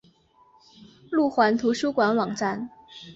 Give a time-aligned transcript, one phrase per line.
[1.11, 2.67] 路环图书馆网站